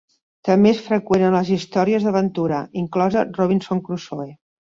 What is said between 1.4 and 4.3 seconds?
històries d'aventura, inclosa Robinson Crusoe.